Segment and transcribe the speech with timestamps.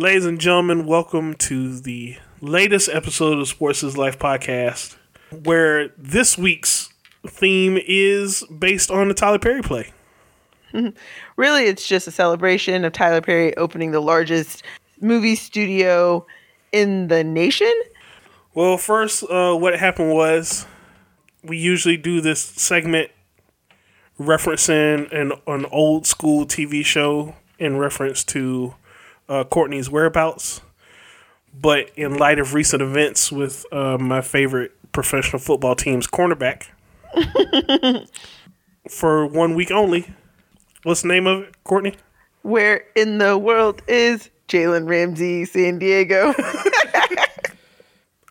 [0.00, 4.96] Ladies and gentlemen, welcome to the latest episode of Sports is Life podcast,
[5.44, 6.88] where this week's
[7.26, 9.92] theme is based on the Tyler Perry play.
[11.36, 14.62] Really, it's just a celebration of Tyler Perry opening the largest
[15.02, 16.26] movie studio
[16.72, 17.70] in the nation.
[18.54, 20.64] Well, first, uh, what happened was
[21.44, 23.10] we usually do this segment
[24.18, 28.74] referencing an, an old school TV show in reference to
[29.30, 30.60] uh, Courtney's whereabouts.
[31.58, 36.66] But in light of recent events with uh, my favorite professional football team's cornerback,
[38.88, 40.12] for one week only,
[40.82, 41.96] what's the name of it, Courtney?
[42.42, 46.34] Where in the world is Jalen Ramsey, Sandiego?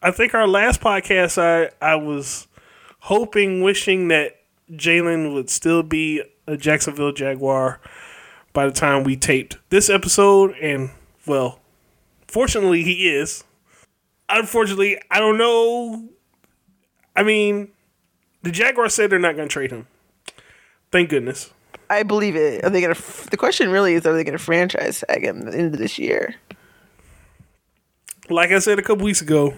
[0.01, 2.47] I think our last podcast, I I was
[2.99, 4.37] hoping, wishing that
[4.71, 7.81] Jalen would still be a Jacksonville Jaguar
[8.53, 10.91] by the time we taped this episode, and
[11.25, 11.59] well,
[12.27, 13.43] fortunately, he is.
[14.27, 16.09] Unfortunately, I don't know.
[17.15, 17.69] I mean,
[18.43, 19.87] the Jaguars said they're not going to trade him.
[20.91, 21.51] Thank goodness.
[21.89, 22.63] I believe it.
[22.63, 22.95] Are they gonna?
[23.31, 25.97] The question really is: Are they gonna franchise tag him at the end of this
[25.97, 26.35] year?
[28.29, 29.55] Like I said a couple weeks ago,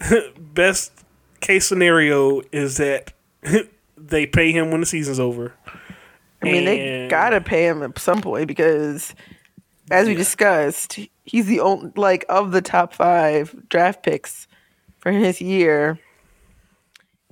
[0.38, 0.92] best
[1.40, 3.12] case scenario is that
[3.96, 5.54] they pay him when the season's over.
[6.48, 9.14] I mean, they gotta pay him at some point because,
[9.90, 14.46] as we discussed, he's the only like of the top five draft picks
[14.98, 15.98] for his year.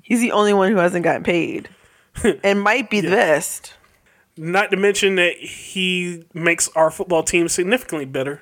[0.03, 1.69] He's the only one who hasn't gotten paid,
[2.45, 3.75] and might be the best.
[4.37, 8.41] Not to mention that he makes our football team significantly better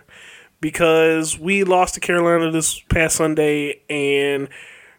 [0.61, 4.49] because we lost to Carolina this past Sunday and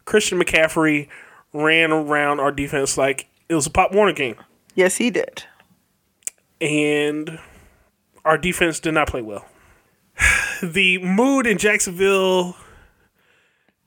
[0.06, 1.08] Christian McCaffrey
[1.54, 4.36] ran around our defense like it was a Pop Warner game.
[4.76, 5.44] Yes, he did.
[6.62, 7.40] And
[8.24, 9.46] our defense did not play well.
[10.64, 12.56] The mood in Jacksonville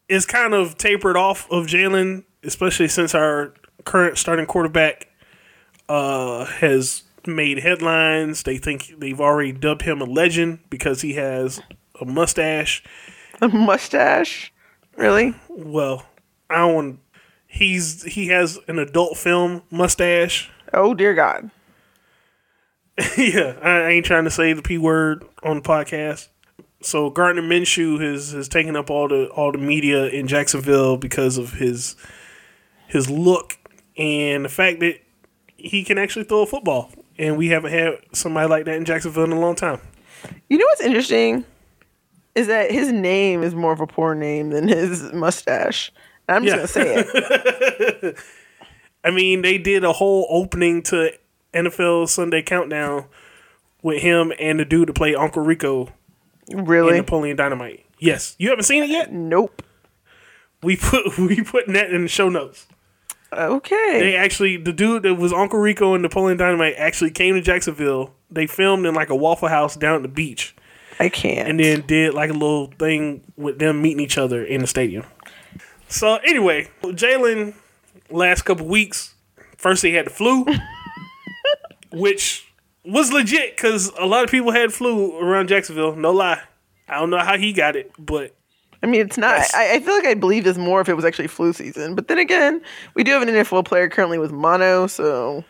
[0.09, 3.55] is kind of tapered off of Jalen, especially since our
[3.85, 5.07] current starting quarterback
[5.89, 8.43] uh, has made headlines.
[8.43, 11.61] They think they've already dubbed him a legend because he has
[12.01, 12.83] a mustache.
[13.41, 14.53] A mustache,
[14.97, 15.35] really?
[15.49, 16.07] Well,
[16.51, 17.01] I don't want.
[17.47, 20.51] He's he has an adult film mustache.
[20.73, 21.51] Oh dear God!
[23.19, 26.29] yeah, I, ain't trying to say the p word on the podcast.
[26.81, 31.37] So Gardner Minshew has has taken up all the all the media in Jacksonville because
[31.39, 31.97] of his
[32.87, 33.55] his look
[33.97, 35.01] and the fact that
[35.57, 36.91] he can actually throw a football.
[37.17, 39.81] And we haven't had somebody like that in Jacksonville in a long time.
[40.49, 41.45] You know what's interesting
[42.35, 45.93] is that his name is more of a poor name than his mustache.
[46.29, 46.85] And I'm just Yeah.
[46.85, 48.17] gonna say it.
[49.05, 51.13] I mean, they did a whole opening to
[51.55, 53.07] NFL Sunday Countdown
[53.83, 55.89] with him and the dude to play Uncle Rico
[56.53, 56.99] Really?
[56.99, 57.87] Napoleon Dynamite.
[57.99, 59.13] Yes, you haven't seen it yet.
[59.13, 59.63] Nope.
[60.63, 62.67] We put we put that in the show notes.
[63.33, 63.99] Okay.
[64.01, 68.15] They actually, the dude that was Uncle Rico and Napoleon Dynamite actually came to Jacksonville.
[68.31, 70.55] They filmed in like a Waffle House down at the beach,
[71.01, 71.49] I can't.
[71.49, 75.05] and then did like a little thing with them meeting each other in the stadium.
[75.89, 77.55] So anyway, Jalen,
[78.11, 79.15] last couple weeks,
[79.57, 80.47] first he had the flu,
[81.95, 82.47] which
[82.85, 85.97] was legit because a lot of people had flu around Jacksonville.
[85.97, 86.43] No lie,
[86.89, 88.35] I don't know how he got it, but
[88.83, 89.41] I mean, it's not.
[89.55, 91.95] I, I feel like I'd believe this more if it was actually flu season.
[91.95, 92.61] But then again,
[92.95, 95.45] we do have an NFL player currently with mono, so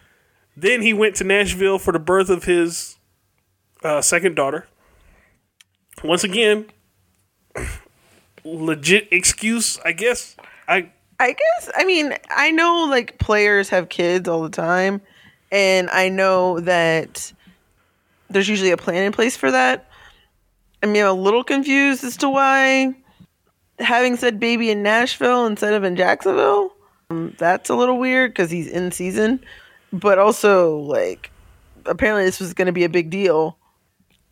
[0.56, 2.96] Then he went to Nashville for the birth of his
[3.82, 4.68] uh, second daughter.
[6.04, 6.66] Once again,
[8.44, 10.36] legit excuse, I guess.
[10.68, 11.70] I I guess.
[11.74, 15.00] I mean, I know like players have kids all the time,
[15.54, 17.32] and I know that
[18.28, 19.88] there's usually a plan in place for that.
[20.82, 22.92] I mean, I'm a little confused as to why
[23.78, 26.74] having said baby in Nashville instead of in Jacksonville.
[27.08, 29.44] Um, that's a little weird because he's in season,
[29.92, 31.30] but also like
[31.86, 33.56] apparently this was going to be a big deal,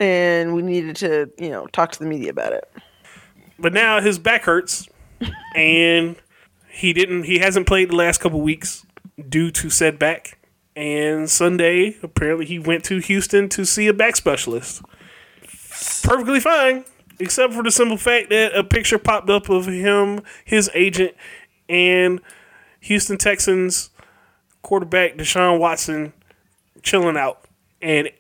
[0.01, 2.69] and we needed to you know talk to the media about it.
[3.61, 4.89] but now his back hurts
[5.55, 6.17] and
[6.69, 8.85] he didn't he hasn't played the last couple weeks
[9.29, 10.37] due to said back.
[10.75, 14.83] And Sunday, apparently he went to Houston to see a back specialist.
[16.03, 16.85] Perfectly fine,
[17.19, 21.15] except for the simple fact that a picture popped up of him, his agent,
[21.69, 22.21] and
[22.81, 23.91] Houston Texans
[24.63, 26.13] quarterback Deshaun Watson
[26.83, 27.45] chilling out.
[27.83, 28.11] And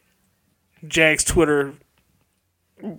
[0.86, 1.74] Jags Twitter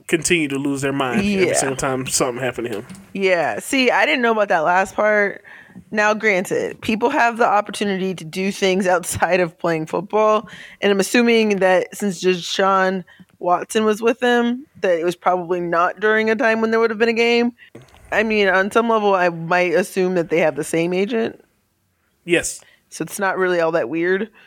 [0.08, 1.54] continue to lose their mind every Yeah.
[1.54, 2.88] single time something happened to him.
[3.14, 3.60] Yeah.
[3.60, 5.43] See, I didn't know about that last part.
[5.92, 10.48] Now, granted, people have the opportunity to do things outside of playing football,
[10.82, 13.04] and I'm assuming that since Deshaun
[13.40, 16.90] Watson was with him, that it was probably not during a time when there would
[16.90, 17.54] have been a game.
[18.12, 21.44] I mean, on some level, I might assume that they have the same agent,
[22.26, 22.62] Yes.
[22.90, 24.30] so it's not really all that weird.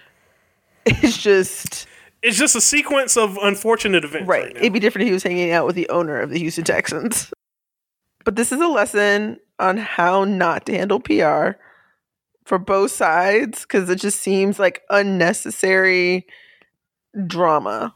[0.86, 1.86] It's just
[2.22, 4.28] It's just a sequence of unfortunate events.
[4.28, 4.44] right.
[4.44, 4.56] Right.
[4.56, 7.32] It'd be different if he was hanging out with the owner of the Houston Texans.
[8.24, 11.52] But this is a lesson on how not to handle PR
[12.44, 16.26] for both sides because it just seems like unnecessary
[17.26, 17.94] drama.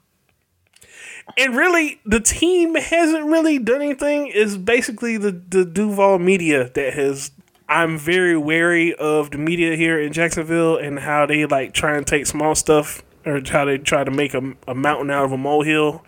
[1.38, 4.30] and really, the team hasn't really done anything.
[4.34, 7.30] It's basically the the Duval media that has.
[7.68, 12.04] I'm very wary of the media here in Jacksonville and how they like try and
[12.04, 15.38] take small stuff or how they try to make a, a mountain out of a
[15.38, 16.04] molehill.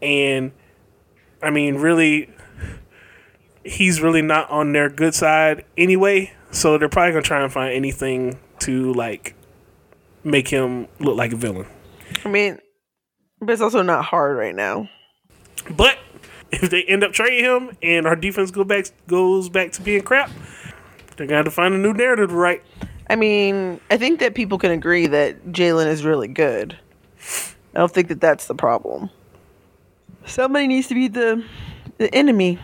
[0.00, 0.52] And
[1.42, 2.30] I mean, really,
[3.68, 6.32] he's really not on their good side anyway.
[6.50, 9.34] So they're probably gonna try and find anything to like
[10.24, 11.66] make him look like a villain.
[12.24, 12.58] I mean,
[13.40, 14.88] but it's also not hard right now.
[15.70, 15.98] But
[16.50, 20.02] if they end up trading him and our defense go back goes back to being
[20.02, 20.30] crap,
[21.16, 22.62] they're gonna have to find a new narrative to write.
[23.10, 26.78] I mean, I think that people can agree that Jalen is really good.
[27.74, 29.10] I don't think that that's the problem.
[30.26, 31.44] Somebody needs to be the
[31.98, 32.58] the enemy.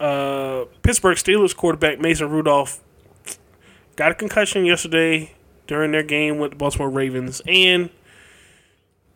[0.00, 2.82] Uh, Pittsburgh Steelers quarterback Mason Rudolph
[3.96, 5.34] got a concussion yesterday
[5.66, 7.90] during their game with the Baltimore Ravens, and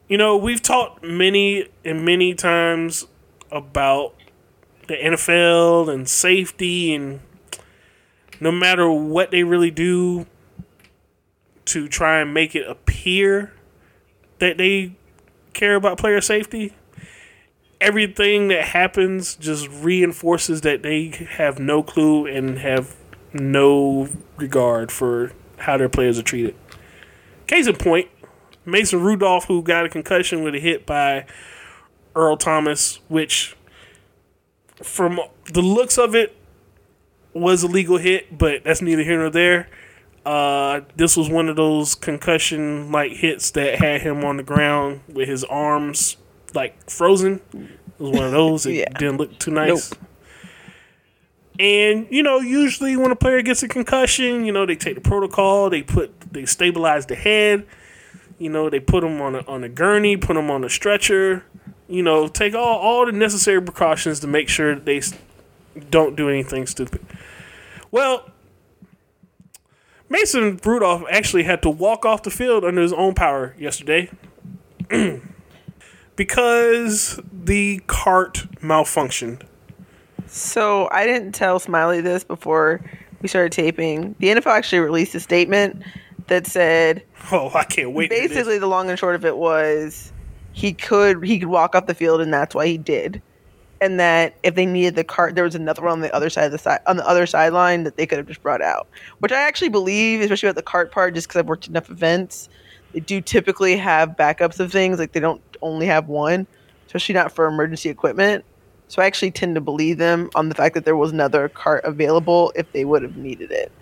[0.08, 3.06] you know we've talked many and many times
[3.50, 4.14] about
[4.88, 7.20] the NFL and safety and
[8.40, 10.26] no matter what they really do
[11.67, 13.52] to try and make it appear
[14.40, 14.96] that they
[15.52, 16.73] care about player safety,
[17.82, 22.94] everything that happens just reinforces that they have no clue and have
[23.32, 26.55] no regard for how their players are treated.
[27.46, 28.08] Case in point,
[28.64, 31.26] Mason Rudolph, who got a concussion with a hit by
[32.14, 33.56] Earl Thomas, which
[34.82, 35.19] from
[35.52, 36.37] the looks of it
[37.34, 39.69] was a legal hit, but that's neither here nor there.
[40.25, 45.00] Uh, this was one of those concussion like hits that had him on the ground
[45.08, 46.17] with his arms
[46.55, 47.41] like frozen.
[47.55, 47.69] It
[47.99, 48.67] was one of those.
[48.67, 48.99] It Yeah.
[48.99, 49.91] didn't look too nice.
[49.93, 50.01] Nope.
[51.61, 55.01] And you know, usually when a player gets a concussion, you know they take the
[55.01, 55.69] protocol.
[55.71, 57.67] They put they stabilize the head.
[58.39, 61.45] You know they put them on a on a gurney, put them on a stretcher.
[61.89, 65.03] You know, take all all the necessary precautions to make sure that they
[65.91, 67.05] don't do anything stupid.
[67.91, 68.31] Well,
[70.09, 74.11] Mason Rudolph actually had to walk off the field under his own power yesterday
[76.27, 79.43] because the cart malfunctioned.
[80.29, 82.81] So I didn't tell Smiley this before
[83.21, 84.15] we started taping.
[84.21, 85.83] The NFL actually released a statement
[86.29, 87.03] that said
[87.33, 88.09] Oh, I can't wait.
[88.11, 88.37] to hear this.
[88.37, 90.13] basically the long and short of it was
[90.53, 93.21] he could he could walk off the field and that's why he did.
[93.81, 96.45] And that if they needed the cart, there was another one on the other side
[96.45, 98.87] of the side on the other sideline that they could have just brought out.
[99.19, 102.49] Which I actually believe, especially about the cart part, just because I've worked enough events,
[102.93, 104.99] they do typically have backups of things.
[104.99, 106.47] Like they don't only have one,
[106.87, 108.44] especially not for emergency equipment.
[108.89, 111.84] So I actually tend to believe them on the fact that there was another cart
[111.84, 113.72] available if they would have needed it.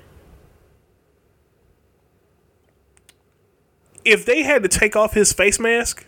[4.05, 6.07] if they had to take off his face mask,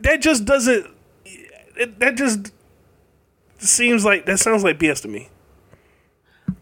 [0.00, 0.86] that just doesn't.
[1.98, 2.52] That just
[3.58, 5.28] seems like that sounds like BS to me.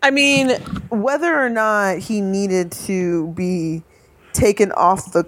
[0.03, 0.51] I mean,
[0.91, 3.83] whether or not he needed to be
[4.37, 5.27] taken off the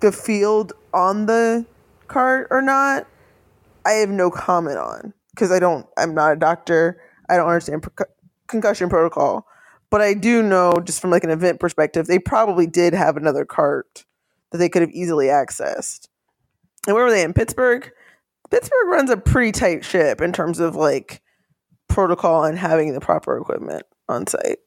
[0.00, 1.66] the field on the
[2.08, 3.06] cart or not,
[3.84, 5.86] I have no comment on because I don't.
[5.96, 7.00] I'm not a doctor.
[7.28, 7.86] I don't understand
[8.46, 9.46] concussion protocol,
[9.90, 13.44] but I do know just from like an event perspective, they probably did have another
[13.44, 14.04] cart
[14.50, 16.08] that they could have easily accessed.
[16.86, 17.90] And where were they in Pittsburgh?
[18.50, 21.22] Pittsburgh runs a pretty tight ship in terms of like
[21.88, 24.58] protocol and having the proper equipment on site.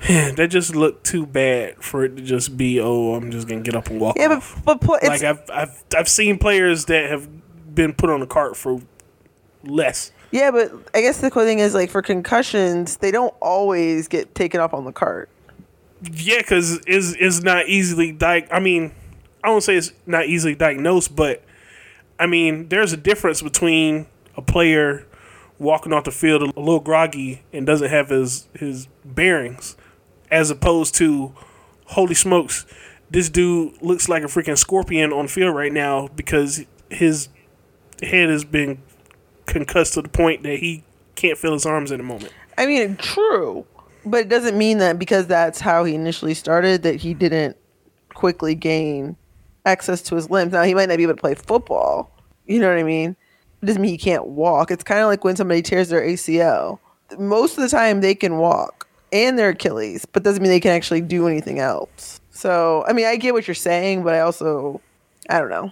[0.08, 2.80] that just looked too bad for it to just be.
[2.80, 4.62] Oh, I'm just gonna get up and walk Yeah, but off.
[4.64, 7.28] but it's, like I've I've I've seen players that have
[7.74, 8.80] been put on the cart for
[9.64, 10.10] less.
[10.30, 14.34] yeah, but I guess the cool thing is like for concussions, they don't always get
[14.34, 15.28] taken off on the cart.
[16.12, 18.92] Yeah, because it's, it's not easily di- I mean,
[19.44, 21.42] I won't say it's not easily diagnosed, but
[22.18, 25.06] I mean, there's a difference between a player
[25.58, 29.76] walking off the field a little groggy and doesn't have his his bearings,
[30.30, 31.32] as opposed to,
[31.86, 32.66] holy smokes,
[33.10, 37.28] this dude looks like a freaking scorpion on field right now because his
[38.02, 38.80] head has been
[39.46, 40.84] concussed to the point that he
[41.16, 42.32] can't feel his arms at the moment.
[42.56, 43.66] I mean, true,
[44.04, 47.56] but it doesn't mean that because that's how he initially started that he didn't
[48.14, 49.16] quickly gain
[49.66, 50.52] access to his limbs.
[50.52, 52.16] Now he might not be able to play football.
[52.46, 53.16] You know what I mean?
[53.62, 54.70] It doesn't mean he can't walk.
[54.70, 56.78] It's kind of like when somebody tears their ACL.
[57.18, 60.72] Most of the time they can walk and their Achilles, but doesn't mean they can
[60.72, 62.20] actually do anything else.
[62.30, 64.80] So, I mean, I get what you're saying, but I also,
[65.28, 65.70] I don't know.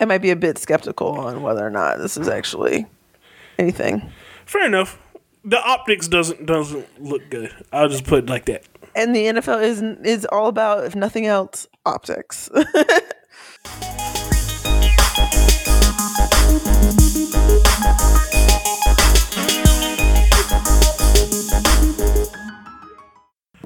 [0.00, 2.86] I might be a bit skeptical on whether or not this is actually
[3.58, 4.10] anything.
[4.46, 4.98] Fair enough.
[5.44, 7.54] The optics doesn't doesn't look good.
[7.72, 8.64] I'll just put it like that.
[8.94, 12.50] And the NFL is is all about, if nothing else, optics.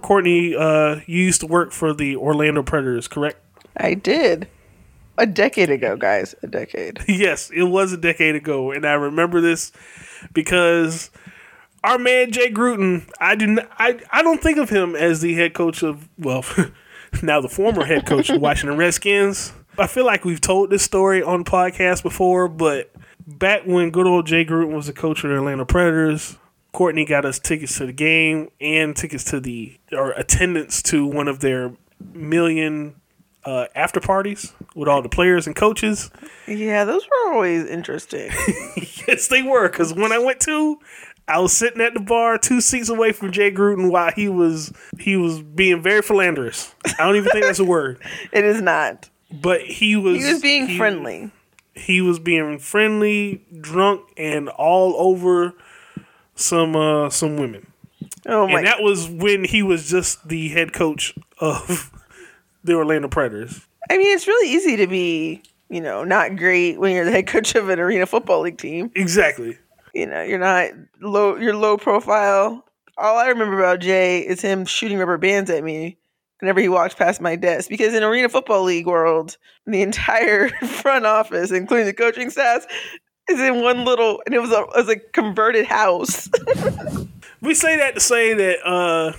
[0.02, 3.38] Courtney, uh, you used to work for the Orlando Predators, correct?
[3.76, 4.48] I did.
[5.16, 6.34] A decade ago, guys.
[6.42, 7.00] A decade.
[7.08, 9.70] yes, it was a decade ago, and I remember this
[10.32, 11.10] because
[11.84, 15.34] our man Jay Gruden, I do not, I I don't think of him as the
[15.34, 16.44] head coach of well,
[17.22, 19.52] now the former head coach of Washington Redskins.
[19.78, 22.90] I feel like we've told this story on podcast before, but
[23.26, 26.38] back when good old Jay Gruden was the coach of the Atlanta Predators,
[26.74, 31.28] Courtney got us tickets to the game and tickets to the or attendance to one
[31.28, 31.72] of their
[32.12, 32.96] million
[33.44, 36.10] uh, after parties with all the players and coaches.
[36.46, 38.30] Yeah, those were always interesting.
[39.08, 39.68] yes, they were.
[39.68, 40.78] Because when I went to,
[41.28, 44.72] I was sitting at the bar, two seats away from Jay Gruden, while he was
[44.98, 46.74] he was being very philanderous.
[46.98, 48.02] I don't even think that's a word.
[48.32, 49.08] It is not.
[49.30, 51.30] But he was he was being he, friendly.
[51.74, 55.54] He was being friendly, drunk, and all over
[56.34, 57.66] some uh some women.
[58.26, 58.58] Oh my!
[58.58, 61.92] And that was when he was just the head coach of
[62.64, 63.66] the Orlando Predators.
[63.90, 67.26] I mean, it's really easy to be, you know, not great when you're the head
[67.26, 68.90] coach of an arena football league team.
[68.94, 69.58] Exactly.
[69.92, 71.36] You know, you're not low.
[71.36, 72.64] You're low profile.
[72.96, 75.98] All I remember about Jay is him shooting rubber bands at me
[76.40, 77.68] whenever he walked past my desk.
[77.68, 79.36] Because in arena football league world,
[79.66, 82.66] the entire front office, including the coaching staff,
[83.28, 86.28] is in one little, and it was a, it was a converted house.
[87.40, 89.12] we say that to say that uh,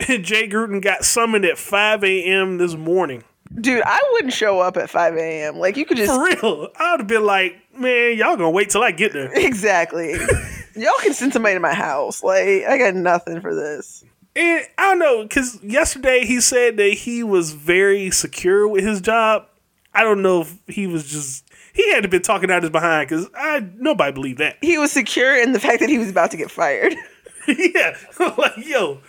[0.18, 2.58] Jay Gruden got summoned at 5 a.m.
[2.58, 3.24] this morning.
[3.60, 5.56] Dude, I wouldn't show up at 5 a.m.
[5.56, 6.12] Like, you could just.
[6.12, 6.68] For real.
[6.78, 9.30] I would have been like, man, y'all gonna wait till I get there.
[9.34, 10.12] Exactly.
[10.76, 12.22] y'all can send somebody to my house.
[12.22, 14.04] Like, I got nothing for this.
[14.36, 19.00] And I don't know, because yesterday he said that he was very secure with his
[19.00, 19.46] job.
[19.92, 21.49] I don't know if he was just
[21.80, 24.58] he had to be talking out his behind because I nobody believed that.
[24.60, 26.94] He was secure in the fact that he was about to get fired.
[27.48, 27.96] yeah,
[28.38, 29.00] like yo.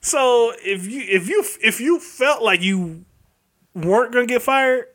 [0.00, 3.04] So if you if you if you felt like you
[3.74, 4.86] weren't gonna get fired,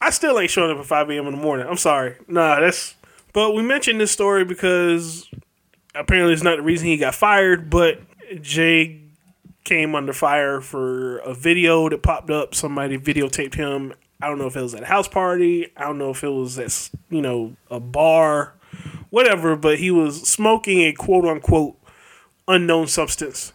[0.00, 1.26] I still ain't showing up at five a.m.
[1.26, 1.66] in the morning.
[1.66, 2.94] I'm sorry, nah, that's.
[3.32, 5.30] But we mentioned this story because
[5.94, 8.00] apparently it's not the reason he got fired, but
[8.42, 9.02] Jay
[9.62, 12.56] came under fire for a video that popped up.
[12.56, 15.72] Somebody videotaped him I don't know if it was at a house party.
[15.76, 18.54] I don't know if it was at you know a bar,
[19.10, 19.56] whatever.
[19.56, 21.76] But he was smoking a quote unquote
[22.48, 23.52] unknown substance,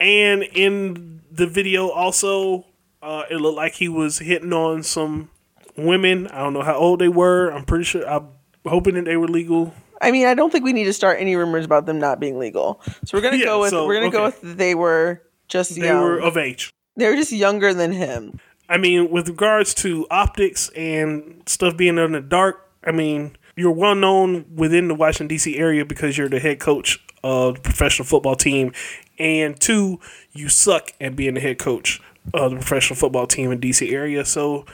[0.00, 2.66] and in the video also,
[3.02, 5.30] uh, it looked like he was hitting on some
[5.76, 6.26] women.
[6.28, 7.50] I don't know how old they were.
[7.50, 8.08] I'm pretty sure.
[8.08, 8.28] I'm
[8.66, 9.74] hoping that they were legal.
[10.00, 12.38] I mean, I don't think we need to start any rumors about them not being
[12.38, 12.80] legal.
[13.04, 14.16] So we're gonna yeah, go with so, we're gonna okay.
[14.16, 16.02] go with they were just they young.
[16.02, 16.72] were of age.
[16.96, 18.40] They were just younger than him.
[18.68, 23.72] I mean, with regards to optics and stuff being in the dark, I mean, you're
[23.72, 25.56] well known within the Washington D.C.
[25.56, 28.72] area because you're the head coach of the professional football team,
[29.18, 30.00] and two,
[30.32, 32.00] you suck at being the head coach
[32.34, 33.90] of the professional football team in D.C.
[33.94, 34.24] area.
[34.24, 34.66] So,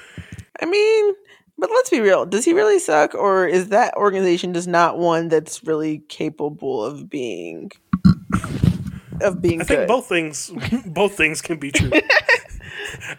[0.60, 1.14] I mean,
[1.58, 2.26] but let's be real.
[2.26, 7.08] Does he really suck, or is that organization just not one that's really capable of
[7.08, 7.70] being
[9.20, 9.60] of being?
[9.60, 10.50] I think both things
[10.86, 11.90] both things can be true.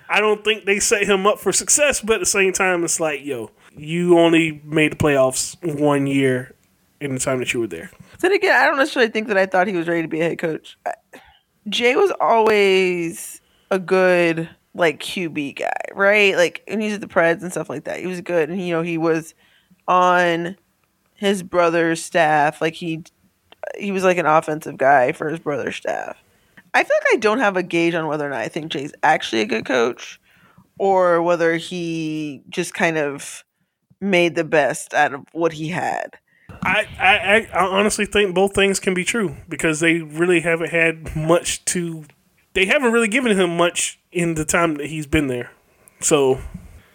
[0.10, 3.00] I don't think they set him up for success, but at the same time, it's
[3.00, 6.54] like, yo, you only made the playoffs one year
[7.00, 7.92] in the time that you were there.
[8.20, 10.24] Then again, I don't necessarily think that I thought he was ready to be a
[10.24, 10.78] head coach.
[11.68, 16.36] Jay was always a good like QB guy, right?
[16.36, 18.00] Like, and he's at the Preds and stuff like that.
[18.00, 19.34] He was good, and you know he was
[19.88, 20.58] on
[21.16, 22.62] his brother's staff.
[22.62, 23.04] Like he
[23.78, 26.18] he was like an offensive guy for his brother's staff.
[26.74, 28.94] I feel like I don't have a gauge on whether or not I think Jay's
[29.04, 30.20] actually a good coach
[30.80, 33.44] or whether he just kind of
[34.02, 36.18] made the best out of what he had.
[36.64, 41.16] I, I, I honestly think both things can be true because they really haven't had
[41.16, 42.06] much to.
[42.54, 45.52] They haven't really given him much in the time that he's been there.
[46.00, 46.40] So.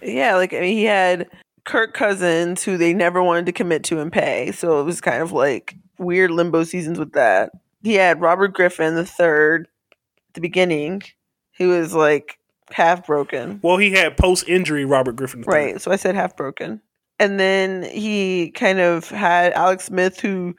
[0.00, 1.28] Yeah, like I mean, he had
[1.64, 4.52] Kirk Cousins, who they never wanted to commit to and pay.
[4.52, 7.50] So it was kind of like weird limbo seasons with that
[7.82, 9.68] he had Robert Griffin the third
[10.28, 11.02] at the beginning,
[11.56, 12.38] who was like
[12.70, 13.60] half broken.
[13.62, 15.40] Well, he had post injury Robert Griffin.
[15.40, 15.46] III.
[15.46, 15.80] Right.
[15.80, 16.80] So I said half broken.
[17.20, 20.54] And then he kind of had Alex Smith, whose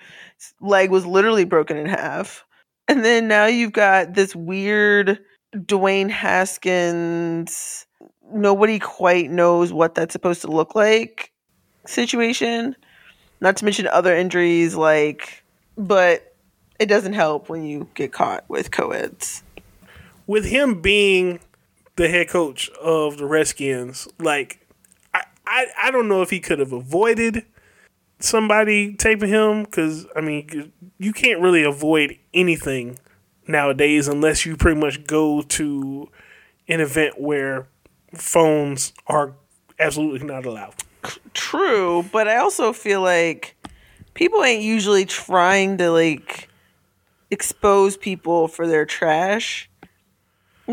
[0.60, 2.46] leg was literally broken in half.
[2.90, 5.20] And then now you've got this weird
[5.56, 7.86] Dwayne Haskins,
[8.32, 11.32] nobody quite knows what that's supposed to look like
[11.86, 12.76] situation.
[13.42, 15.44] Not to mention other injuries, like,
[15.78, 16.29] but
[16.80, 19.44] it doesn't help when you get caught with co-eds.
[20.26, 21.40] With him being
[21.96, 24.66] the head coach of the Redskins, like,
[25.14, 27.46] I, I, I don't know if he could have avoided
[28.20, 33.00] somebody taping him because, I mean, you can't really avoid anything
[33.48, 36.10] nowadays unless you pretty much go to
[36.68, 37.68] an event where
[38.14, 39.34] phones are
[39.80, 40.76] absolutely not allowed.
[41.34, 43.56] True, but I also feel like
[44.14, 46.49] people ain't usually trying to like
[47.32, 49.70] expose people for their trash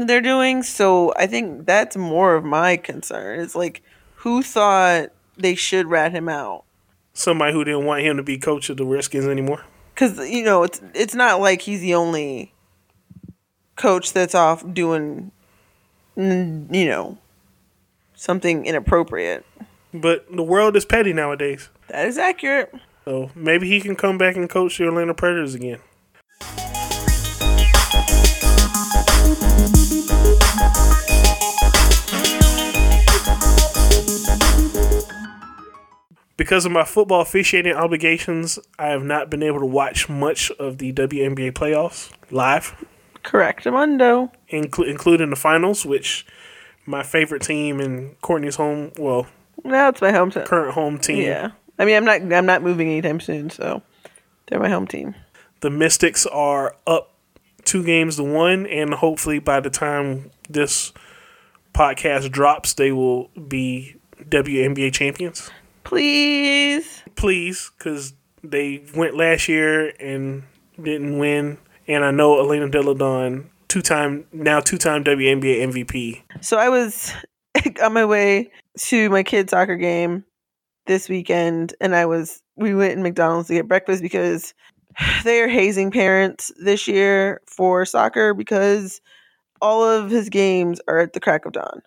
[0.05, 0.63] they're doing.
[0.63, 3.41] So I think that's more of my concern.
[3.41, 3.83] It's like
[4.17, 6.65] who thought they should rat him out?
[7.15, 9.65] Somebody who didn't want him to be coach of the Redskins anymore.
[9.95, 12.53] Because you know it's it's not like he's the only
[13.77, 15.33] coach that's off doing
[16.17, 17.17] you know
[18.15, 19.47] something inappropriate.
[19.95, 21.71] But the world is petty nowadays.
[21.89, 22.75] That is accurate.
[23.07, 25.79] So maybe he can come back and coach the Atlanta Predators again.
[36.37, 40.79] Because of my football officiating obligations, I have not been able to watch much of
[40.79, 42.85] the WNBA playoffs live.
[43.23, 44.31] Correct, Amundo.
[44.53, 46.27] Inclu- including the finals, which
[46.85, 49.27] my favorite team and Courtney's home, well,
[49.65, 50.45] now it's my home team.
[50.45, 51.23] Current home team.
[51.23, 53.83] Yeah, I mean, I'm not, I'm not moving anytime soon, so
[54.47, 55.15] they're my home team.
[55.61, 57.15] The Mystics are up
[57.65, 60.93] two games to one, and hopefully by the time this
[61.75, 65.51] podcast drops, they will be WNBA champions.
[65.87, 70.43] Please, please, because they went last year and
[70.83, 76.23] didn't win, and I know Elena Delle Donne two time now two time WNBA MVP.
[76.41, 77.13] So I was
[77.83, 80.25] on my way to my kid's soccer game
[80.87, 84.55] this weekend and I was we went in McDonald's to get breakfast because
[85.25, 89.01] they are hazing parents this year for soccer because
[89.61, 91.83] all of his games are at the crack of dawn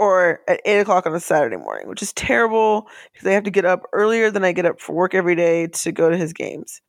[0.00, 3.50] or at eight o'clock on a Saturday morning, which is terrible because they have to
[3.50, 6.32] get up earlier than I get up for work every day to go to his
[6.32, 6.80] games.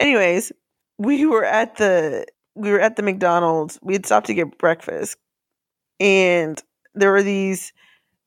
[0.00, 0.52] Anyways,
[0.96, 3.78] we were at the we were at the McDonald's.
[3.82, 5.18] We had stopped to get breakfast,
[6.00, 6.60] and
[6.94, 7.74] there were these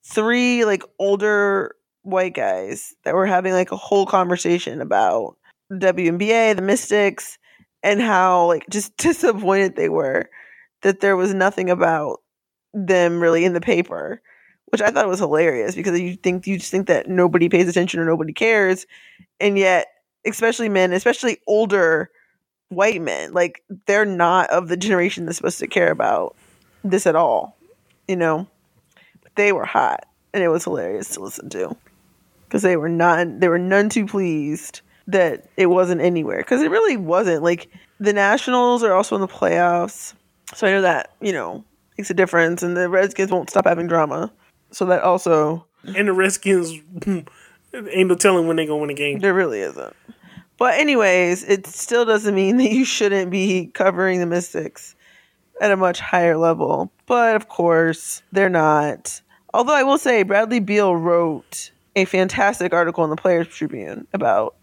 [0.06, 5.38] three like older white guys that were having like a whole conversation about
[5.72, 7.40] the WNBA, the Mystics,
[7.82, 10.30] and how like just disappointed they were
[10.84, 12.20] that there was nothing about
[12.74, 14.22] them really in the paper,
[14.68, 18.00] which I thought was hilarious because you think you just think that nobody pays attention
[18.00, 18.86] or nobody cares,
[19.40, 19.88] and yet
[20.26, 22.10] especially men, especially older
[22.70, 26.36] white men, like they're not of the generation that's supposed to care about
[26.84, 27.58] this at all,
[28.08, 28.48] you know.
[29.22, 31.76] But they were hot, and it was hilarious to listen to
[32.48, 36.72] because they were not they were none too pleased that it wasn't anywhere because it
[36.72, 37.44] really wasn't.
[37.44, 40.14] Like the Nationals are also in the playoffs,
[40.54, 41.64] so I know that you know
[42.00, 44.32] makes a difference, and the Redskins won't stop having drama,
[44.72, 45.66] so that also.
[45.84, 46.72] And the Redskins
[47.74, 49.20] ain't no telling when they gonna win a game.
[49.20, 49.94] There really isn't.
[50.58, 54.96] But anyways, it still doesn't mean that you shouldn't be covering the Mystics
[55.60, 56.90] at a much higher level.
[57.06, 59.22] But of course, they're not.
[59.54, 64.56] Although I will say Bradley Beal wrote a fantastic article in the Players Tribune about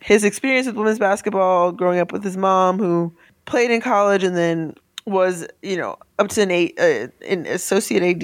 [0.00, 3.12] his experience with women's basketball, growing up with his mom who
[3.44, 4.74] played in college and then
[5.10, 8.22] was, you know, up to an, uh, an associate AD.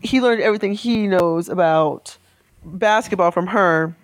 [0.00, 2.16] He learned everything he knows about
[2.64, 3.94] basketball from her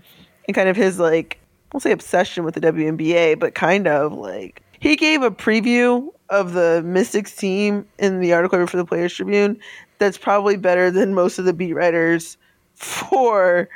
[0.47, 4.13] and kind of his like I won't say obsession with the WNBA, but kind of
[4.13, 9.15] like he gave a preview of the Mystics team in the article for the Players
[9.15, 9.59] Tribune
[9.99, 12.37] that's probably better than most of the beat writers
[12.75, 13.69] for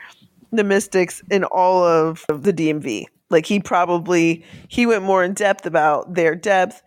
[0.52, 3.06] the Mystics in all of the DMV.
[3.30, 6.82] Like he probably he went more in depth about their depth,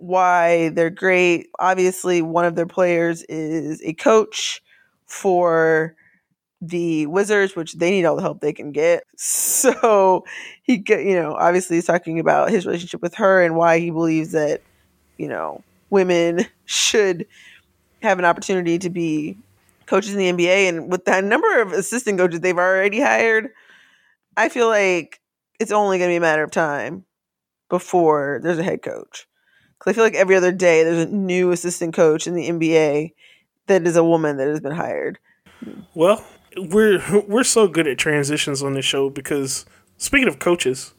[0.00, 1.48] why they're great.
[1.58, 4.62] Obviously, one of their players is a coach
[5.06, 5.94] for
[6.60, 9.04] the Wizards, which they need all the help they can get.
[9.16, 10.24] So
[10.62, 14.32] he, you know, obviously he's talking about his relationship with her and why he believes
[14.32, 14.60] that,
[15.16, 17.26] you know, women should
[18.02, 19.38] have an opportunity to be
[19.86, 20.68] coaches in the NBA.
[20.68, 23.48] And with that number of assistant coaches they've already hired,
[24.36, 25.20] I feel like
[25.58, 27.04] it's only going to be a matter of time
[27.70, 29.26] before there's a head coach.
[29.84, 33.12] Because I feel like every other day there's a new assistant coach in the NBA
[33.66, 35.18] that is a woman that has been hired.
[35.94, 36.24] Well,
[36.56, 39.66] we're we're so good at transitions on this show because
[39.98, 40.94] speaking of coaches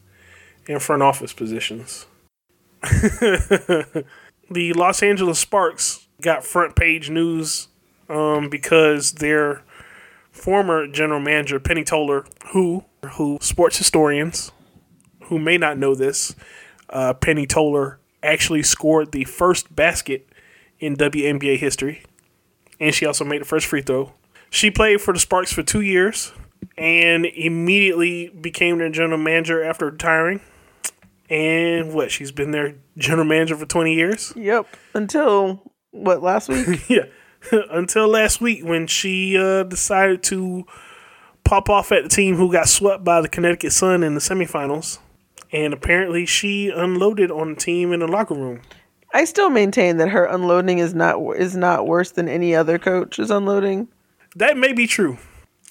[0.67, 2.05] and front office positions,
[2.81, 4.03] the
[4.75, 7.69] Los Angeles Sparks got front page news
[8.07, 9.63] um, because their
[10.31, 14.51] former general manager Penny Toler, who who sports historians
[15.23, 16.35] who may not know this,
[16.89, 20.27] uh, Penny Toler actually scored the first basket
[20.79, 22.03] in WNBA history,
[22.79, 24.13] and she also made the first free throw.
[24.49, 26.31] She played for the Sparks for two years
[26.77, 30.41] and immediately became their general manager after retiring.
[31.29, 32.11] And what?
[32.11, 34.33] She's been their general manager for 20 years?
[34.35, 34.67] Yep.
[34.93, 35.61] Until
[35.91, 36.81] what, last week?
[36.89, 37.05] yeah.
[37.51, 40.65] Until last week when she uh, decided to
[41.43, 44.99] pop off at the team who got swept by the Connecticut Sun in the semifinals.
[45.55, 48.59] And apparently she unloaded on the team in the locker room.
[49.13, 53.31] I still maintain that her unloading is not is not worse than any other coach's
[53.31, 53.87] unloading.
[54.35, 55.17] That may be true.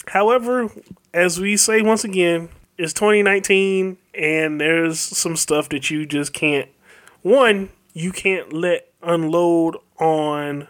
[0.07, 0.71] However,
[1.13, 6.67] as we say once again, it's 2019 and there's some stuff that you just can't
[7.21, 10.67] one, you can't let unload on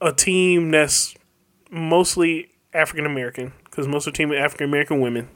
[0.00, 1.14] a team that's
[1.70, 5.28] mostly African American because most of the team are African American women.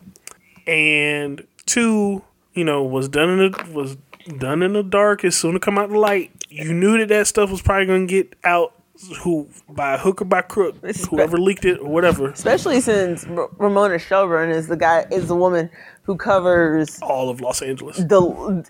[0.67, 2.25] And two,
[2.59, 3.97] you know, was done in the was
[4.39, 6.33] done in the dark as soon to come out the light.
[6.51, 8.75] You knew that that stuff was probably going to get out
[9.23, 10.75] who by hook or by crook,
[11.09, 12.31] whoever leaked it or whatever.
[12.31, 15.71] Especially since R- Ramona Shelburne is the guy is the woman
[16.03, 17.99] who covers all of Los Angeles.
[17.99, 18.21] The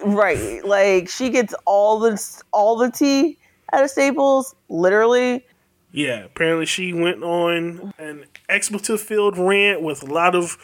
[0.05, 3.39] right, like she gets all the all the tea
[3.73, 5.47] out of Staples, literally.
[5.93, 10.59] Yeah, apparently she went on an expletive filled rant with a lot of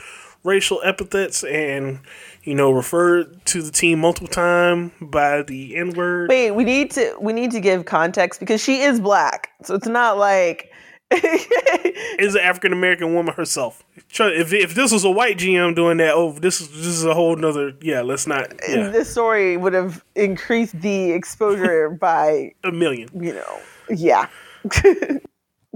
[0.45, 2.01] racial epithets and
[2.45, 6.29] you know, referred to the team multiple times by the N word.
[6.29, 9.87] Wait, we need to we need to give context because she is black, so it's
[9.87, 10.71] not like
[11.11, 13.83] is an African American woman herself.
[14.19, 17.15] If if this was a white GM doing that, oh, this is this is a
[17.15, 17.73] whole nother.
[17.81, 18.53] Yeah, let's not.
[18.69, 18.91] Yeah.
[18.91, 23.09] This story would have increased the exposure by a million.
[23.15, 24.29] You know, yeah.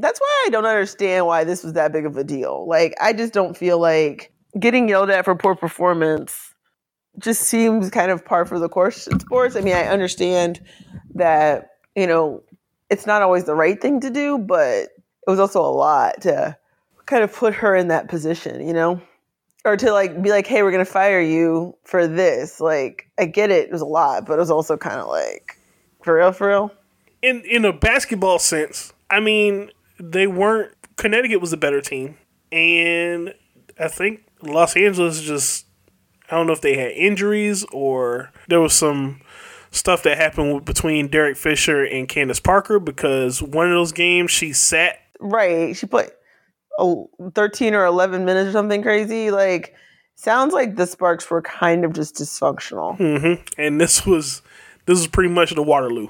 [0.01, 2.69] That's why I don't understand why this was that big of a deal.
[2.69, 6.48] Like, I just don't feel like getting yelled at for poor performance
[7.19, 9.57] just seems kind of par for the course in sports.
[9.57, 10.61] I mean, I understand
[11.15, 12.43] that, you know,
[12.91, 16.57] it's not always the right thing to do, but it was also a lot to
[17.07, 19.01] kind of put her in that position, you know?
[19.65, 22.61] Or to like be like, hey, we're gonna fire you for this.
[22.61, 25.59] Like, I get it, it was a lot, but it was also kind of like,
[26.03, 26.73] for real, for real.
[27.21, 32.19] In in a basketball sense, I mean, they weren't Connecticut was a better team.
[32.53, 33.35] And
[33.79, 35.67] I think Los Angeles just
[36.31, 39.21] I don't know if they had injuries or there was some
[39.71, 44.53] stuff that happened between Derek Fisher and Candace Parker because one of those games she
[44.53, 44.99] sat.
[45.21, 45.77] Right.
[45.77, 46.13] She put
[46.79, 49.31] oh, 13 or 11 minutes or something crazy.
[49.31, 49.75] Like,
[50.15, 52.99] sounds like the Sparks were kind of just dysfunctional.
[52.99, 53.43] Mm-hmm.
[53.61, 54.43] And this was
[54.87, 56.09] this was pretty much the Waterloo.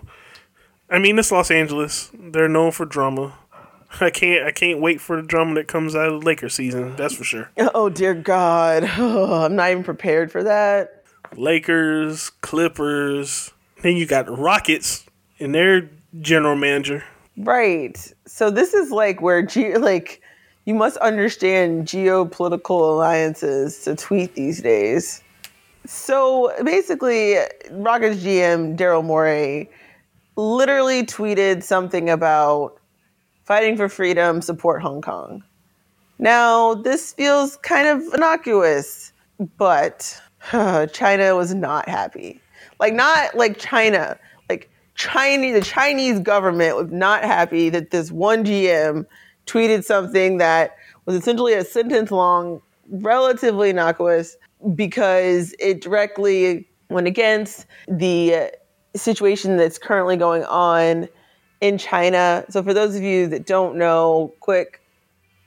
[0.90, 2.10] I mean, it's Los Angeles.
[2.14, 3.34] They're known for drama.
[4.00, 6.96] I can't I can't wait for the drama that comes out of Laker season.
[6.96, 7.50] That's for sure.
[7.74, 11.04] Oh dear God, oh, I'm not even prepared for that.
[11.36, 15.04] Lakers, Clippers, then you got Rockets
[15.38, 17.04] and their general manager.
[17.36, 18.12] Right.
[18.26, 20.22] So this is like where ge- like
[20.64, 25.22] you must understand geopolitical alliances to tweet these days.
[25.86, 27.36] So basically,
[27.70, 29.70] Rockets GM Daryl Morey
[30.36, 32.77] literally tweeted something about
[33.48, 35.42] fighting for freedom, support Hong Kong.
[36.18, 39.14] Now, this feels kind of innocuous,
[39.56, 40.20] but
[40.52, 42.42] uh, China was not happy.
[42.78, 44.18] Like, not like China,
[44.50, 49.06] like Chinese, the Chinese government was not happy that this one GM
[49.46, 54.36] tweeted something that was essentially a sentence long, relatively innocuous,
[54.74, 58.52] because it directly went against the
[58.94, 61.08] situation that's currently going on
[61.60, 62.44] in China.
[62.50, 64.82] So, for those of you that don't know, quick,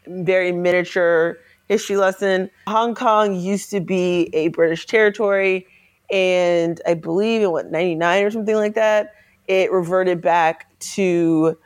[0.08, 1.38] very miniature
[1.70, 5.68] history lesson Hong Kong used to be a British territory,
[6.12, 9.14] and I believe in what, 99 or something like that,
[9.48, 11.58] it reverted back to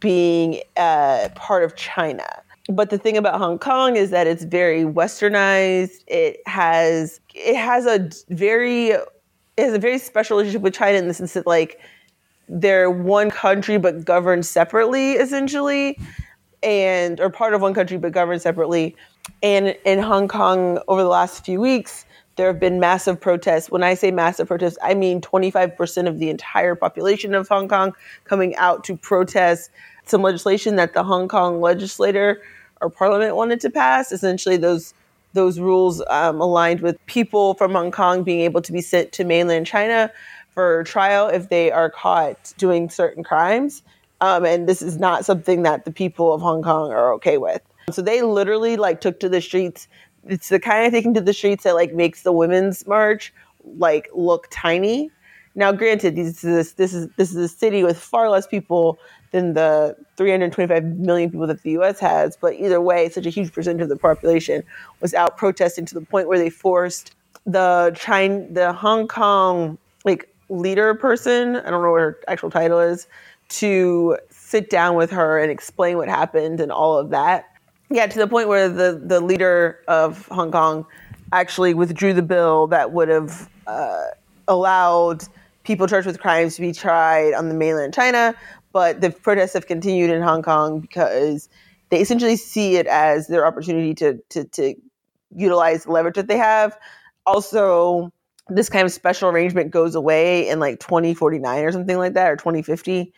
[0.00, 2.26] being a part of China.
[2.70, 6.04] But the thing about Hong Kong is that it's very westernized.
[6.08, 9.08] It has it has a very it
[9.58, 11.80] has a very special relationship with China in the sense that like
[12.48, 15.98] they're one country but governed separately essentially
[16.62, 18.94] and or part of one country but governed separately
[19.42, 22.06] and in hong kong over the last few weeks
[22.36, 23.70] there have been massive protests.
[23.70, 27.94] When I say massive protests, I mean 25% of the entire population of Hong Kong
[28.24, 29.70] coming out to protest
[30.04, 32.42] some legislation that the Hong Kong legislator
[32.80, 34.12] or parliament wanted to pass.
[34.12, 34.94] Essentially, those
[35.32, 39.24] those rules um, aligned with people from Hong Kong being able to be sent to
[39.24, 40.10] mainland China
[40.56, 43.82] for trial if they are caught doing certain crimes.
[44.22, 47.60] Um, and this is not something that the people of Hong Kong are okay with.
[47.92, 49.86] So they literally like took to the streets.
[50.26, 53.34] It's the kind of taking to the streets that like makes the women's march
[53.76, 55.10] like look tiny.
[55.54, 58.98] Now, granted, this is this is this is a city with far less people
[59.32, 62.00] than the 325 million people that the U.S.
[62.00, 62.34] has.
[62.34, 64.62] But either way, such a huge percentage of the population
[65.00, 67.14] was out protesting to the point where they forced
[67.44, 69.76] the China, the Hong Kong
[70.48, 71.56] leader person.
[71.56, 73.06] I don't know what her actual title is
[73.48, 77.46] to sit down with her and explain what happened and all of that.
[77.90, 80.86] Yeah, to the point where the, the leader of Hong Kong
[81.32, 84.06] actually withdrew the bill that would have uh,
[84.48, 85.24] allowed
[85.64, 88.34] people charged with crimes to be tried on the mainland China.
[88.72, 91.48] But the protests have continued in Hong Kong because
[91.90, 94.74] they essentially see it as their opportunity to, to, to
[95.34, 96.76] utilize the leverage that they have.
[97.24, 98.12] Also,
[98.48, 102.36] this kind of special arrangement goes away in like 2049 or something like that or
[102.36, 103.12] 2050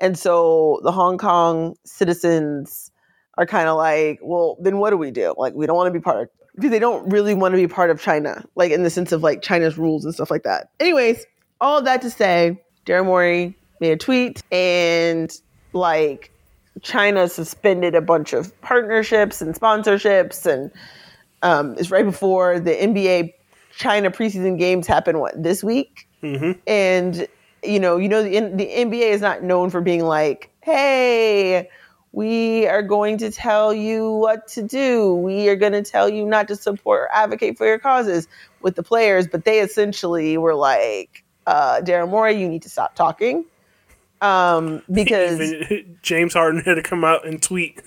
[0.00, 2.90] and so the hong kong citizens
[3.38, 5.34] are kind of like well then what do we do?
[5.36, 7.66] Like we don't want to be part of because they don't really want to be
[7.66, 10.68] part of china like in the sense of like china's rules and stuff like that.
[10.80, 11.24] Anyways
[11.60, 15.32] all that to say Daryl Morey made a tweet and
[15.72, 16.30] like
[16.82, 20.70] china suspended a bunch of partnerships and sponsorships and
[21.42, 23.32] um, it's right before the nba
[23.76, 26.52] China preseason games happen what this week, Mm-hmm.
[26.66, 27.28] and
[27.62, 31.68] you know, you know, the, the NBA is not known for being like, "Hey,
[32.12, 35.14] we are going to tell you what to do.
[35.14, 38.28] We are going to tell you not to support or advocate for your causes
[38.62, 42.94] with the players." But they essentially were like, uh, "Daryl Morey, you need to stop
[42.94, 43.44] talking."
[44.20, 47.82] Um, because Even James Harden had to come out and tweet,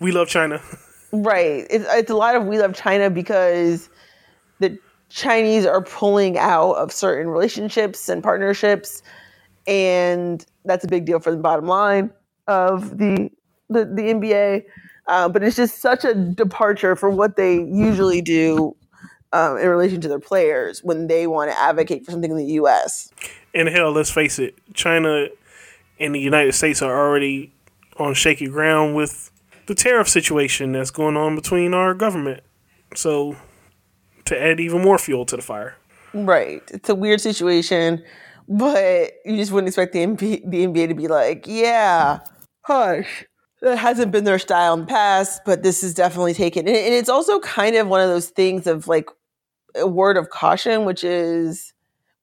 [0.00, 0.60] "We love China."
[1.16, 1.64] Right.
[1.70, 3.88] It's, it's a lot of we love China because
[4.58, 4.76] the
[5.14, 9.00] Chinese are pulling out of certain relationships and partnerships,
[9.64, 12.10] and that's a big deal for the bottom line
[12.48, 13.30] of the
[13.70, 14.64] the, the NBA.
[15.06, 18.74] Uh, but it's just such a departure from what they usually do
[19.32, 22.52] um, in relation to their players when they want to advocate for something in the
[22.54, 23.10] U.S.
[23.54, 25.28] And hell, let's face it, China
[26.00, 27.52] and the United States are already
[27.98, 29.30] on shaky ground with
[29.66, 32.42] the tariff situation that's going on between our government.
[32.96, 33.36] So,
[34.26, 35.76] to add even more fuel to the fire.
[36.12, 36.62] Right.
[36.70, 38.02] It's a weird situation,
[38.48, 42.20] but you just wouldn't expect the NBA, the NBA to be like, yeah,
[42.62, 43.24] hush.
[43.62, 46.68] That hasn't been their style in the past, but this is definitely taken.
[46.68, 49.08] And, and it's also kind of one of those things of like
[49.74, 51.72] a word of caution, which is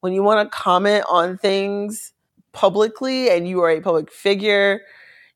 [0.01, 2.13] when you want to comment on things
[2.53, 4.81] publicly and you are a public figure,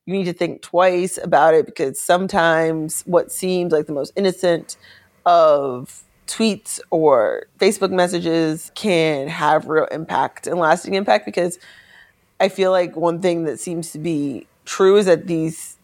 [0.05, 4.77] you need to think twice about it because sometimes what seems like the most innocent
[5.25, 11.59] of tweets or Facebook messages can have real impact and lasting impact because
[12.39, 15.77] I feel like one thing that seems to be true is that these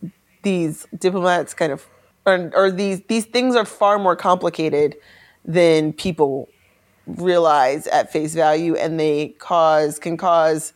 [0.43, 1.87] these diplomats kind of
[2.25, 4.95] or, or these these things are far more complicated
[5.45, 6.49] than people
[7.07, 10.73] realize at face value and they cause can cause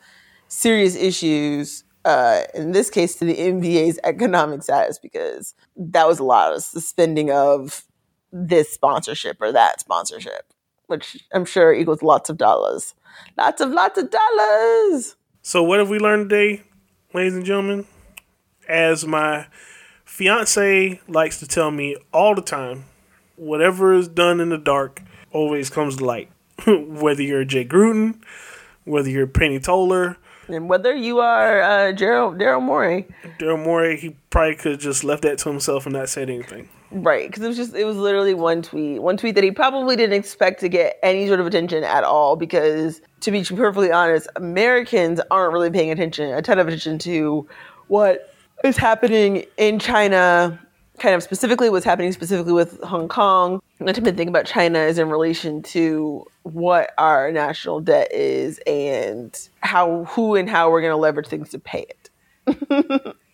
[0.47, 6.23] serious issues uh, in this case to the NBA's economic status because that was a
[6.23, 7.83] lot of suspending of
[8.31, 10.53] this sponsorship or that sponsorship,
[10.87, 12.93] which I'm sure equals lots of dollars.
[13.37, 15.15] Lots of lots of dollars.
[15.41, 16.63] So, what have we learned today,
[17.13, 17.85] ladies and gentlemen?
[18.67, 19.47] As my
[20.03, 22.85] fiance likes to tell me all the time,
[23.35, 26.31] whatever is done in the dark always comes to light.
[26.67, 28.21] whether you're Jay Gruden,
[28.85, 33.07] whether you're Penny Toler, And whether you are uh, Daryl Daryl Morey,
[33.39, 36.69] Daryl Morey, he probably could have just left that to himself and not said anything.
[37.03, 37.27] Right?
[37.27, 40.15] Because it was just it was literally one tweet, one tweet that he probably didn't
[40.15, 42.35] expect to get any sort of attention at all.
[42.35, 47.47] Because to be perfectly honest, Americans aren't really paying attention, a ton of attention to
[47.87, 50.59] what is happening in China,
[50.99, 53.61] kind of specifically what's happening specifically with Hong Kong.
[53.79, 59.37] Not to think about China is in relation to what our national debt is and
[59.59, 62.09] how who and how we're going to leverage things to pay it.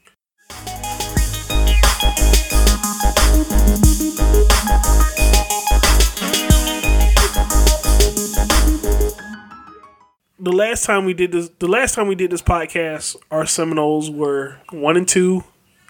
[10.39, 14.09] the last time we did this the last time we did this podcast our seminoles
[14.09, 15.43] were one and two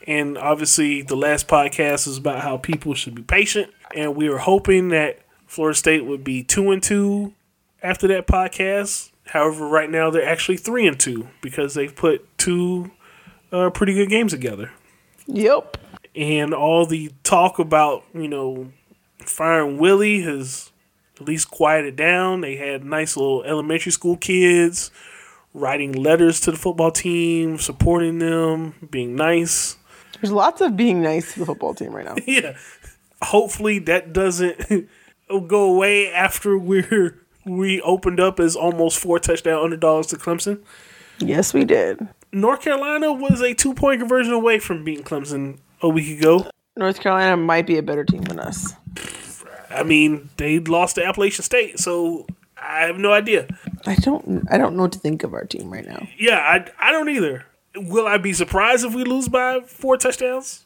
[0.08, 4.40] and obviously the last podcast is about how people should be patient and we were
[4.40, 5.20] hoping that
[5.52, 7.34] Florida State would be two and two
[7.84, 9.12] after that podcast.
[9.26, 12.92] However, right now they're actually three and two because they've put two
[13.52, 14.72] uh, pretty good games together.
[15.28, 15.78] Yep.
[16.16, 18.72] And all the talk about you know
[19.20, 20.72] firing Willie has
[21.20, 22.42] at least quieted down.
[22.42, 24.92] They had nice little elementary school kids
[25.54, 29.78] writing letters to the football team, supporting them, being nice.
[30.20, 32.16] There's lots of being nice to the football team right now.
[32.26, 32.58] yeah.
[33.22, 34.88] Hopefully that doesn't
[35.48, 40.62] go away after we're we opened up as almost four touchdown underdogs to Clemson.
[41.20, 42.08] Yes, we did.
[42.32, 46.48] North Carolina was a two point conversion away from beating Clemson a week ago.
[46.78, 48.74] North Carolina might be a better team than us.
[49.70, 52.26] I mean, they lost to Appalachian State, so
[52.58, 53.48] I have no idea.
[53.86, 54.46] I don't.
[54.52, 56.08] I don't know what to think of our team right now.
[56.18, 57.46] Yeah, I, I don't either.
[57.76, 60.66] Will I be surprised if we lose by four touchdowns?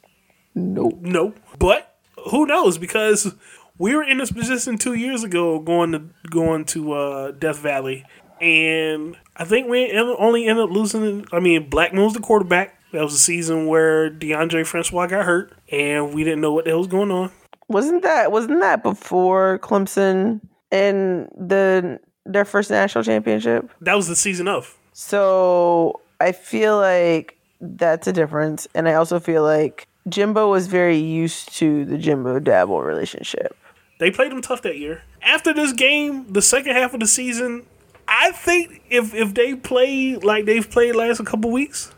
[0.56, 0.97] Nope.
[1.01, 1.95] No, but
[2.32, 2.78] who knows?
[2.78, 3.34] Because
[3.78, 8.06] we were in this position two years ago, going to going to uh, Death Valley,
[8.41, 11.25] and I think we only ended up losing.
[11.32, 12.80] I mean, Blackman was the quarterback.
[12.95, 16.71] That was a season where Deondre Francois got hurt, and we didn't know what the
[16.71, 17.29] hell was going on.
[17.67, 20.39] Wasn't that wasn't that before Clemson
[20.71, 23.69] and the their first national championship?
[23.81, 24.77] That was the season of.
[24.93, 30.97] So I feel like that's a difference, and I also feel like Jimbo was very
[30.97, 33.58] used to the Jimbo Dabo relationship.
[33.99, 35.03] They played them tough that year.
[35.21, 37.65] After this game, the second half of the season,
[38.08, 41.91] I think if if they play like they've played last a couple weeks,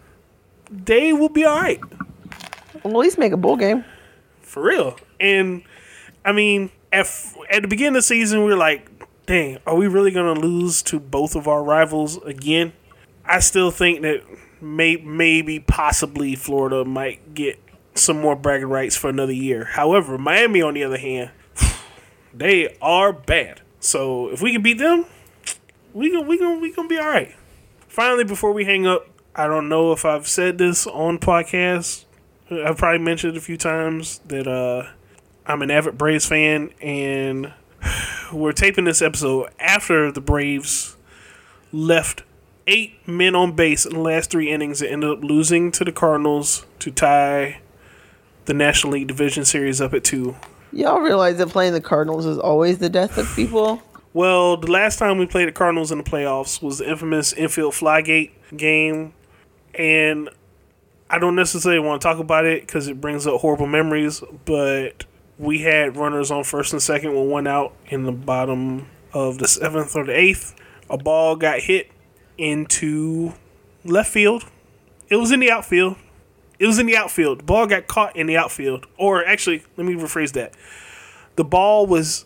[0.70, 1.80] they will be all right.
[2.84, 3.86] Well, at least make a bowl game.
[4.42, 4.98] For real.
[5.20, 5.64] And
[6.24, 7.08] I mean, at
[7.50, 8.90] at the beginning of the season, we are like,
[9.26, 12.74] dang, are we really gonna lose to both of our rivals again?
[13.26, 14.24] I still think that
[14.62, 17.60] may, maybe possibly Florida might get
[17.96, 19.66] some more bragging rights for another year.
[19.66, 21.32] However, Miami on the other hand,
[22.34, 23.62] they are bad.
[23.80, 25.06] So if we can beat them,
[25.94, 27.36] we gonna we gonna we gonna be all right.
[27.88, 29.08] Finally, before we hang up,
[29.40, 32.06] I don't know if I've said this on podcast.
[32.50, 34.90] I've probably mentioned it a few times that uh,
[35.46, 37.54] I'm an avid Braves fan, and
[38.34, 40.98] we're taping this episode after the Braves
[41.72, 42.24] left
[42.66, 45.92] eight men on base in the last three innings and ended up losing to the
[45.92, 47.60] Cardinals to tie
[48.46, 50.36] the National League Division Series up at two.
[50.72, 53.84] Y'all realize that playing the Cardinals is always the death of people?
[54.14, 57.74] Well, the last time we played the Cardinals in the playoffs was the infamous infield
[57.74, 59.14] flygate game,
[59.78, 60.30] and
[61.10, 65.06] I don't necessarily want to talk about it because it brings up horrible memories, but
[65.40, 69.48] we had runners on first and second with one out in the bottom of the
[69.48, 70.56] seventh or the eighth.
[70.90, 71.92] A ball got hit
[72.38, 73.34] into
[73.86, 74.44] left field.
[75.10, 75.96] It was in the outfield.
[76.60, 77.40] It was in the outfield.
[77.40, 78.88] The ball got caught in the outfield.
[78.98, 80.54] Or actually, let me rephrase that.
[81.36, 82.26] The ball was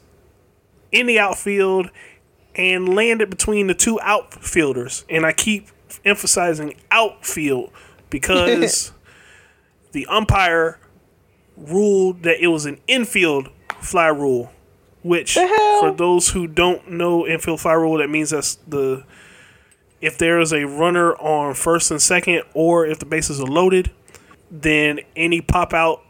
[0.92, 1.92] in the outfield
[2.56, 5.06] and landed between the two outfielders.
[5.10, 5.68] And I keep
[6.06, 7.72] emphasizing outfield
[8.10, 8.92] because
[9.92, 10.80] the umpire
[11.58, 13.50] ruled that it was an infield
[13.80, 14.52] fly rule.
[15.04, 19.04] Which, for those who don't know infield fly rule, that means that's the
[20.00, 23.92] if there is a runner on first and second, or if the bases are loaded,
[24.50, 26.04] then any pop out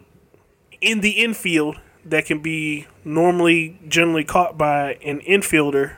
[0.80, 5.98] in the infield that can be normally generally caught by an infielder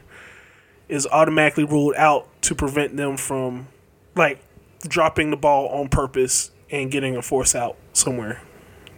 [0.90, 3.68] is automatically ruled out to prevent them from
[4.16, 4.40] like
[4.82, 8.42] dropping the ball on purpose and getting a force out somewhere.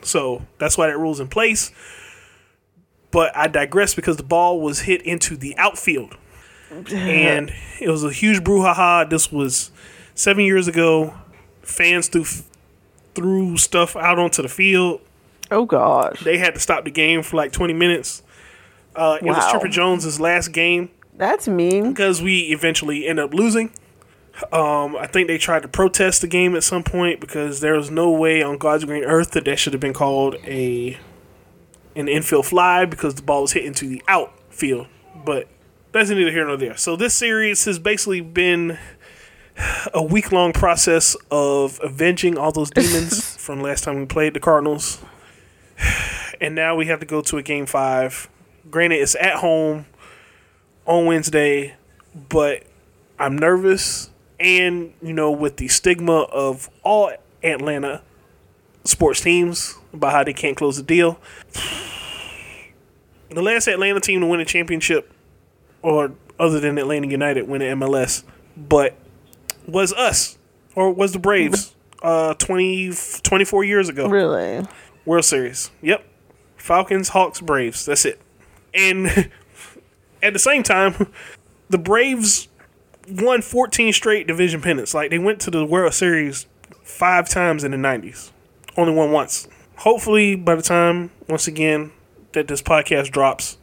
[0.02, 1.72] So that's why that rule's in place.
[3.12, 6.18] But I digress because the ball was hit into the outfield.
[6.92, 9.10] and it was a huge brouhaha.
[9.10, 9.72] This was
[10.14, 11.14] seven years ago.
[11.62, 12.26] Fans threw,
[13.14, 15.02] threw stuff out onto the field.
[15.52, 16.22] Oh, gosh.
[16.22, 18.24] They had to stop the game for like 20 minutes.
[18.96, 19.32] Uh, wow.
[19.32, 20.90] It was Chipper Jones's last game.
[21.14, 21.90] That's mean.
[21.90, 23.72] Because we eventually end up losing.
[24.52, 27.90] Um, I think they tried to protest the game at some point because there was
[27.90, 30.98] no way on God's green earth that that should have been called a
[31.96, 34.88] an infield fly because the ball was hit into the outfield.
[35.24, 35.48] But
[35.94, 36.76] that's neither here nor there.
[36.76, 38.78] So this series has basically been
[39.94, 44.42] a week long process of avenging all those demons from last time we played the
[44.42, 45.02] Cardinals.
[46.42, 48.28] And now we have to go to a game five.
[48.70, 49.86] Granted, it's at home
[50.86, 51.76] on Wednesday,
[52.14, 52.64] but
[53.18, 54.10] I'm nervous
[54.40, 57.12] and you know with the stigma of all
[57.44, 58.02] Atlanta
[58.84, 61.20] sports teams about how they can't close the deal.
[63.30, 65.12] The last Atlanta team to win a championship,
[65.82, 68.24] or other than Atlanta United winning MLS,
[68.56, 68.96] but
[69.68, 70.38] was us
[70.76, 74.08] or was the Braves uh 20, 24 years ago.
[74.08, 74.66] Really?
[75.06, 75.72] World Series.
[75.82, 76.06] Yep.
[76.58, 77.86] Falcons, Hawks, Braves.
[77.86, 78.20] That's it.
[78.74, 79.32] And
[80.24, 81.08] at the same time,
[81.70, 82.48] the Braves
[83.10, 84.94] won 14 straight division pennants.
[84.94, 86.48] Like they went to the World Series
[86.84, 88.32] five times in the 90s,
[88.78, 89.48] only won once.
[89.78, 91.92] Hopefully, by the time once again
[92.34, 93.58] that this podcast drops,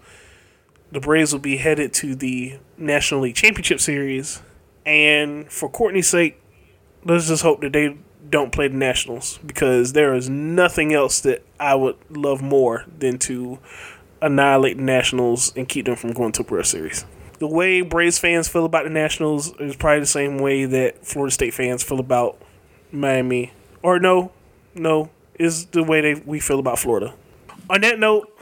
[0.90, 4.42] the Braves will be headed to the National League Championship Series.
[4.84, 6.40] And for Courtney's sake,
[7.04, 7.96] let's just hope that they
[8.28, 13.18] don't play the Nationals because there is nothing else that I would love more than
[13.20, 13.58] to
[14.20, 17.04] annihilate the Nationals and keep them from going to World Series.
[17.42, 21.32] The way Braves fans feel about the Nationals is probably the same way that Florida
[21.32, 22.40] State fans feel about
[22.92, 23.52] Miami.
[23.82, 24.30] Or no,
[24.76, 27.14] no, is the way they we feel about Florida.
[27.68, 28.32] On that note,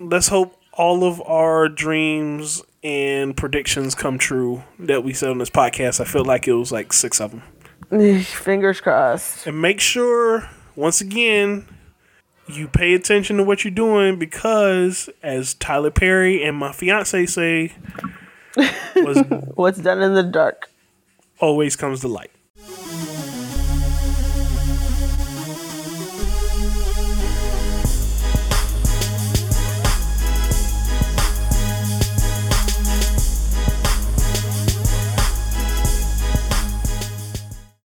[0.00, 5.50] let's hope all of our dreams and predictions come true that we said on this
[5.50, 6.00] podcast.
[6.00, 7.42] I feel like it was like six of them.
[8.24, 9.46] Fingers crossed.
[9.46, 11.68] And make sure, once again,
[12.48, 17.72] you pay attention to what you're doing because, as Tyler Perry and my fiance say,
[18.96, 19.18] was
[19.54, 20.70] What's done in the dark?
[21.40, 22.32] always comes to light.